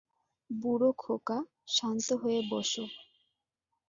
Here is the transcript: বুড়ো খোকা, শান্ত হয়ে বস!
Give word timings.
বুড়ো 0.49 0.89
খোকা, 1.03 1.37
শান্ত 1.75 2.07
হয়ে 2.21 2.39
বস! 2.51 2.71